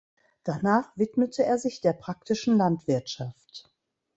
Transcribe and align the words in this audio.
Danach 0.43 0.91
widmete 0.97 1.43
er 1.45 1.59
sich 1.59 1.79
der 1.79 1.93
praktischen 1.93 2.57
Landwirtschaft. 2.57 3.71